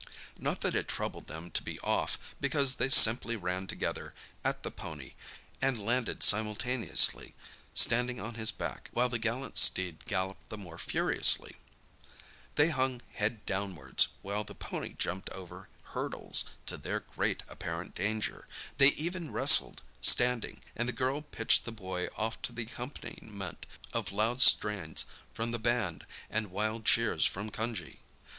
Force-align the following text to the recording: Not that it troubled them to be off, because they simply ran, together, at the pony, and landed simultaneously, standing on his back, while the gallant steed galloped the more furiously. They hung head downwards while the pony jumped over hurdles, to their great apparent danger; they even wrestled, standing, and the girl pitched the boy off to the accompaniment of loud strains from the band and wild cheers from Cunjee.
Not 0.39 0.61
that 0.61 0.73
it 0.73 0.87
troubled 0.87 1.27
them 1.27 1.51
to 1.51 1.61
be 1.61 1.79
off, 1.81 2.17
because 2.41 2.73
they 2.77 2.89
simply 2.89 3.35
ran, 3.35 3.67
together, 3.67 4.15
at 4.43 4.63
the 4.63 4.71
pony, 4.71 5.13
and 5.61 5.77
landed 5.79 6.23
simultaneously, 6.23 7.35
standing 7.75 8.19
on 8.19 8.33
his 8.33 8.49
back, 8.51 8.89
while 8.93 9.09
the 9.09 9.19
gallant 9.19 9.59
steed 9.59 10.03
galloped 10.05 10.49
the 10.49 10.57
more 10.57 10.79
furiously. 10.79 11.57
They 12.55 12.69
hung 12.69 13.03
head 13.13 13.45
downwards 13.45 14.07
while 14.23 14.43
the 14.43 14.55
pony 14.55 14.95
jumped 14.97 15.29
over 15.29 15.69
hurdles, 15.93 16.45
to 16.65 16.77
their 16.77 17.01
great 17.01 17.43
apparent 17.47 17.93
danger; 17.93 18.47
they 18.77 18.87
even 18.93 19.31
wrestled, 19.31 19.83
standing, 20.01 20.63
and 20.75 20.89
the 20.89 20.93
girl 20.93 21.21
pitched 21.21 21.63
the 21.63 21.71
boy 21.71 22.07
off 22.17 22.41
to 22.41 22.51
the 22.51 22.63
accompaniment 22.63 23.67
of 23.93 24.11
loud 24.11 24.41
strains 24.41 25.05
from 25.31 25.51
the 25.51 25.59
band 25.59 26.07
and 26.27 26.49
wild 26.49 26.85
cheers 26.85 27.23
from 27.23 27.51
Cunjee. 27.51 27.99